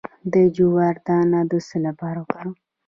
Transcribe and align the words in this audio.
د 0.33 0.35
جوار 0.55 0.95
دانه 1.07 1.39
د 1.51 1.53
څه 1.67 1.77
لپاره 1.87 2.17
وکاروم؟ 2.21 2.55